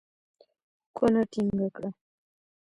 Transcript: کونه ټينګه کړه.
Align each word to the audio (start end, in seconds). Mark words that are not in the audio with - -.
کونه 0.95 1.21
ټينګه 1.31 1.67
کړه. 1.75 1.89